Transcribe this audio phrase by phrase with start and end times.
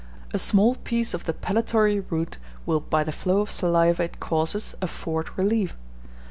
[0.33, 4.73] A small piece of the pellitory root will, by the flow of saliva it causes,
[4.81, 5.77] afford relief.